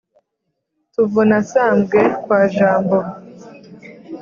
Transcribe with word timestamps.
tuvuna 0.93 1.37
sambwe 1.51 1.99
kwa 2.23 2.39
jambo! 2.55 2.97